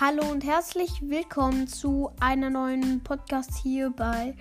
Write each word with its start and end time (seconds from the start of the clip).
Hallo 0.00 0.28
und 0.28 0.42
herzlich 0.42 0.90
willkommen 1.02 1.68
zu 1.68 2.10
einer 2.18 2.50
neuen 2.50 3.00
Podcast 3.04 3.56
hier 3.62 3.90
bei 3.90 4.34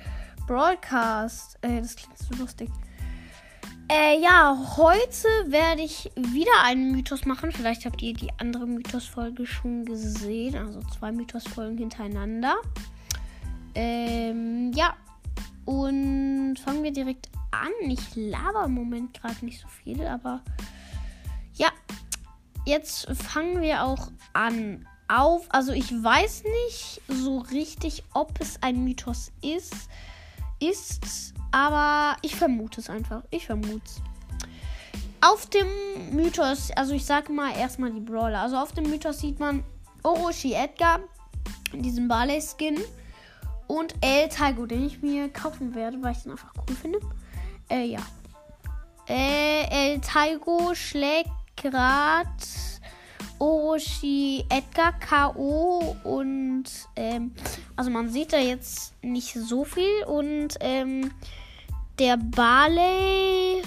Broadcast. 0.47 1.59
Äh, 1.61 1.79
das 1.79 1.95
klingt 1.95 2.17
so 2.17 2.33
lustig. 2.41 2.71
Äh, 3.87 4.19
ja, 4.19 4.57
heute 4.77 5.27
werde 5.45 5.83
ich 5.83 6.11
wieder 6.15 6.63
einen 6.63 6.91
Mythos 6.91 7.25
machen. 7.25 7.51
Vielleicht 7.51 7.85
habt 7.85 8.01
ihr 8.01 8.15
die 8.15 8.31
andere 8.39 8.65
Mythos-Folge 8.65 9.45
schon 9.45 9.85
gesehen. 9.85 10.55
Also 10.55 10.79
zwei 10.97 11.11
Mythos-Folgen 11.11 11.77
hintereinander. 11.77 12.55
Ähm, 13.75 14.71
ja. 14.73 14.95
Und 15.65 16.55
fangen 16.65 16.81
wir 16.81 16.91
direkt 16.91 17.29
an. 17.51 17.91
Ich 17.91 18.15
laber 18.15 18.65
im 18.65 18.73
Moment 18.73 19.13
gerade 19.21 19.45
nicht 19.45 19.61
so 19.61 19.67
viel, 19.67 20.03
aber 20.07 20.41
ja. 21.53 21.69
Jetzt 22.65 23.07
fangen 23.11 23.61
wir 23.61 23.83
auch 23.83 24.09
an 24.33 24.87
auf. 25.13 25.45
Also 25.49 25.71
ich 25.71 25.91
weiß 25.91 26.43
nicht 26.43 27.01
so 27.07 27.39
richtig, 27.39 28.03
ob 28.13 28.39
es 28.39 28.61
ein 28.61 28.83
Mythos 28.83 29.31
ist. 29.41 29.73
Ist, 30.59 31.33
aber 31.51 32.17
ich 32.21 32.35
vermute 32.35 32.79
es 32.79 32.89
einfach. 32.89 33.23
Ich 33.29 33.45
vermute 33.45 33.81
es. 33.85 34.01
Auf 35.21 35.45
dem 35.47 35.67
Mythos, 36.11 36.71
also 36.71 36.93
ich 36.93 37.05
sage 37.05 37.31
mal 37.31 37.55
erstmal 37.55 37.91
die 37.91 37.99
Brawler. 37.99 38.41
Also 38.41 38.57
auf 38.57 38.71
dem 38.73 38.89
Mythos 38.89 39.19
sieht 39.19 39.39
man 39.39 39.63
Orochi 40.03 40.53
Edgar 40.53 40.99
in 41.71 41.81
diesem 41.81 42.07
Barley-Skin 42.07 42.79
und 43.67 43.95
El 44.01 44.29
Taigo, 44.29 44.65
den 44.65 44.85
ich 44.85 45.01
mir 45.01 45.29
kaufen 45.29 45.73
werde, 45.75 46.01
weil 46.01 46.11
ich 46.11 46.23
den 46.23 46.31
einfach 46.33 46.53
cool 46.57 46.75
finde. 46.75 46.99
Äh, 47.69 47.85
ja. 47.85 47.99
Äh, 49.07 49.93
El 49.93 50.01
Taigo 50.01 50.75
schlägt 50.75 51.31
gerade 51.55 52.29
Orochi 53.43 54.45
Edgar 54.47 54.93
K.O. 54.99 55.97
und 56.05 56.63
ähm, 56.95 57.33
also 57.75 57.91
man 57.91 58.09
sieht 58.09 58.31
da 58.31 58.37
jetzt 58.37 58.93
nicht 59.03 59.33
so 59.33 59.65
viel 59.65 60.05
und 60.07 60.55
ähm, 60.61 61.11
der 61.99 62.15
Barley 62.15 63.61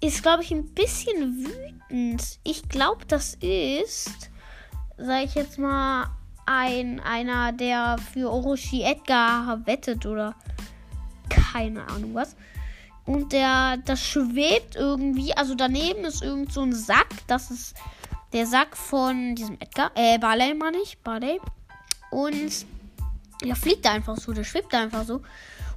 ist, 0.00 0.22
glaube 0.22 0.44
ich, 0.44 0.50
ein 0.50 0.64
bisschen 0.72 1.44
wütend. 1.44 2.38
Ich 2.42 2.66
glaube, 2.70 3.04
das 3.06 3.34
ist, 3.34 4.30
sage 4.96 5.24
ich 5.24 5.34
jetzt 5.34 5.58
mal, 5.58 6.06
ein 6.46 7.00
einer, 7.00 7.52
der 7.52 7.98
für 8.14 8.32
Orochi 8.32 8.82
Edgar 8.82 9.66
wettet 9.66 10.06
oder 10.06 10.34
keine 11.28 11.86
Ahnung 11.88 12.14
was. 12.14 12.34
Und 13.04 13.34
der, 13.34 13.76
das 13.84 14.00
schwebt 14.00 14.76
irgendwie, 14.76 15.36
also 15.36 15.54
daneben 15.54 16.06
ist 16.06 16.22
irgend 16.22 16.50
so 16.50 16.62
ein 16.62 16.72
Sack, 16.72 17.08
das 17.26 17.50
ist 17.50 17.74
der 18.34 18.46
Sack 18.46 18.76
von 18.76 19.36
diesem 19.36 19.54
Edgar, 19.60 19.92
äh, 19.94 20.18
Barley 20.18 20.54
meine 20.54 20.78
ich, 20.78 20.98
Barley. 20.98 21.40
Und 22.10 22.66
der 23.42 23.54
fliegt 23.54 23.86
einfach 23.86 24.16
so, 24.16 24.32
der 24.32 24.44
schwebt 24.44 24.74
einfach 24.74 25.04
so. 25.04 25.22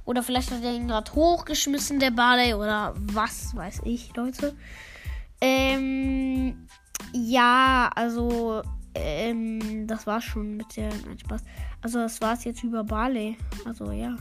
Oder 0.04 0.22
vielleicht 0.22 0.50
hat 0.50 0.64
er 0.64 0.74
ihn 0.74 0.88
gerade 0.88 1.12
hochgeschmissen, 1.12 2.00
der 2.00 2.10
Barley, 2.10 2.54
oder 2.54 2.94
was 2.96 3.54
weiß 3.54 3.82
ich, 3.84 4.14
Leute. 4.16 4.56
Ähm, 5.40 6.66
ja, 7.12 7.90
also, 7.94 8.62
ähm, 8.94 9.86
das 9.86 10.06
war's 10.06 10.24
schon 10.24 10.56
mit 10.56 10.76
der, 10.76 10.88
nein, 11.06 11.18
Spaß. 11.18 11.44
Also, 11.80 12.00
das 12.00 12.20
war's 12.20 12.44
jetzt 12.44 12.64
über 12.64 12.82
Barley. 12.82 13.36
Also, 13.66 13.92
ja. 13.92 14.16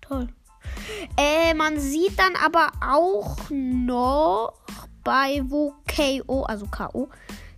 Toll. 0.00 0.26
Äh, 1.16 1.54
man 1.54 1.78
sieht 1.78 2.18
dann 2.18 2.34
aber 2.36 2.72
auch 2.80 3.38
noch 3.50 4.54
bei 5.04 5.42
wo 5.44 5.74
KO, 5.86 6.42
also 6.42 6.66
K.O., 6.66 7.08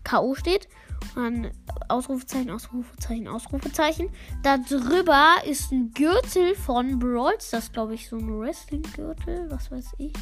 K.O. 0.05 0.35
steht. 0.35 0.69
Und 1.17 1.51
Ausrufezeichen, 1.89 2.51
Ausrufezeichen, 2.51 3.29
Ausrufezeichen. 3.29 4.11
Da 4.43 4.59
drüber 4.59 5.35
ist 5.45 5.71
ein 5.71 5.93
Gürtel 5.93 6.55
von 6.55 6.99
Brawls. 6.99 7.51
Das 7.51 7.73
glaube 7.73 7.95
ich 7.95 8.09
so 8.09 8.17
ein 8.17 8.41
Wrestling-Gürtel. 8.41 9.51
Was 9.51 9.71
weiß 9.71 9.95
ich. 9.99 10.13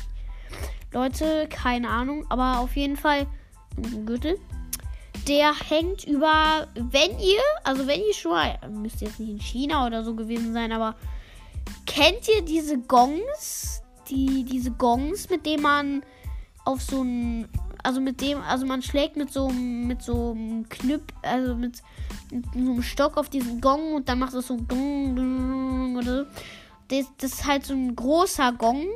Leute, 0.92 1.48
keine 1.48 1.88
Ahnung. 1.88 2.26
Aber 2.28 2.58
auf 2.58 2.76
jeden 2.76 2.96
Fall 2.96 3.26
ein 3.76 4.06
Gürtel. 4.06 4.38
Der 5.28 5.54
hängt 5.54 6.04
über, 6.04 6.66
wenn 6.74 7.18
ihr, 7.18 7.40
also 7.64 7.86
wenn 7.86 8.00
ihr 8.00 8.14
schon 8.14 8.32
mal, 8.32 8.58
müsst 8.68 9.00
jetzt 9.00 9.20
nicht 9.20 9.30
in 9.30 9.40
China 9.40 9.86
oder 9.86 10.02
so 10.02 10.14
gewesen 10.14 10.52
sein, 10.52 10.72
aber 10.72 10.96
kennt 11.86 12.28
ihr 12.28 12.42
diese 12.42 12.78
Gongs? 12.78 13.82
Die, 14.08 14.44
diese 14.44 14.72
Gongs, 14.72 15.30
mit 15.30 15.46
denen 15.46 15.62
man 15.62 16.02
auf 16.64 16.82
so 16.82 17.02
ein, 17.02 17.48
also 17.82 18.00
mit 18.00 18.20
dem, 18.20 18.40
also 18.42 18.66
man 18.66 18.82
schlägt 18.82 19.16
mit 19.16 19.32
so 19.32 19.48
mit 19.48 20.02
so 20.02 20.30
einem 20.30 20.68
Knüpp, 20.68 21.12
also 21.22 21.54
mit, 21.54 21.82
mit, 22.30 22.44
so 22.52 22.58
einem 22.58 22.82
Stock 22.82 23.16
auf 23.16 23.28
diesen 23.28 23.60
Gong 23.60 23.94
und 23.94 24.08
dann 24.08 24.18
macht 24.18 24.34
es 24.34 24.46
so 24.46 24.56
Gong, 24.56 25.96
oder 25.96 26.24
so. 26.24 26.30
Das, 26.88 27.06
das 27.18 27.32
ist 27.32 27.46
halt 27.46 27.64
so 27.64 27.74
ein 27.74 27.96
großer 27.96 28.52
Gong, 28.52 28.86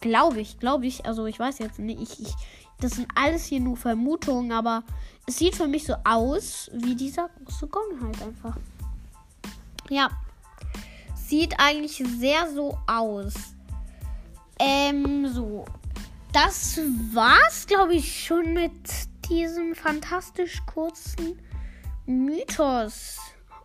glaube 0.00 0.40
ich, 0.40 0.58
glaube 0.58 0.86
ich. 0.86 1.06
Also 1.06 1.26
ich 1.26 1.38
weiß 1.38 1.58
jetzt 1.58 1.78
nicht, 1.78 2.00
ich, 2.00 2.20
ich, 2.20 2.34
das 2.80 2.92
sind 2.92 3.08
alles 3.14 3.44
hier 3.44 3.60
nur 3.60 3.76
Vermutungen, 3.76 4.52
aber 4.52 4.82
es 5.26 5.38
sieht 5.38 5.54
für 5.54 5.68
mich 5.68 5.84
so 5.84 5.94
aus 6.04 6.70
wie 6.74 6.94
dieser 6.94 7.30
große 7.44 7.68
Gong 7.68 8.00
halt 8.02 8.22
einfach. 8.22 8.56
Ja, 9.88 10.10
sieht 11.14 11.54
eigentlich 11.58 12.02
sehr 12.18 12.50
so 12.52 12.78
aus. 12.86 13.34
Ähm, 14.58 15.26
so 15.28 15.64
das 16.32 16.80
war's, 17.12 17.66
glaube 17.66 17.94
ich, 17.94 18.24
schon 18.24 18.54
mit 18.54 18.72
diesem 19.28 19.74
fantastisch 19.74 20.62
kurzen 20.66 21.40
Mythos. 22.06 23.18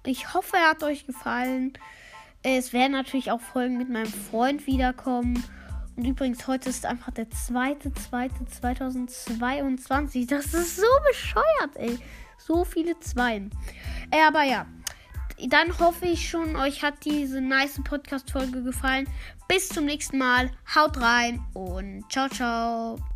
Ich 0.05 0.33
hoffe, 0.33 0.57
er 0.57 0.71
hat 0.71 0.83
euch 0.83 1.05
gefallen. 1.05 1.71
Es 2.43 2.73
werden 2.73 2.91
natürlich 2.91 3.31
auch 3.31 3.39
Folgen 3.41 3.77
mit 3.77 3.89
meinem 3.89 4.11
Freund 4.11 4.67
wiederkommen. 4.67 5.41
Und 5.95 6.05
übrigens, 6.05 6.45
heute 6.47 6.69
ist 6.69 6.85
einfach 6.85 7.11
der 7.11 7.29
2.2.2022. 7.29 10.29
Das 10.29 10.53
ist 10.53 10.75
so 10.75 10.85
bescheuert, 11.07 11.75
ey. 11.75 11.97
So 12.37 12.65
viele 12.65 12.99
Zweien. 12.99 13.49
Äh, 14.11 14.21
aber 14.27 14.43
ja, 14.43 14.67
dann 15.47 15.77
hoffe 15.79 16.05
ich 16.05 16.29
schon, 16.29 16.55
euch 16.55 16.83
hat 16.83 17.05
diese 17.05 17.41
nice 17.41 17.81
Podcast-Folge 17.83 18.63
gefallen. 18.63 19.07
Bis 19.47 19.69
zum 19.69 19.85
nächsten 19.85 20.17
Mal. 20.17 20.51
Haut 20.73 20.99
rein 20.99 21.43
und 21.53 22.03
ciao, 22.11 22.29
ciao. 22.29 23.14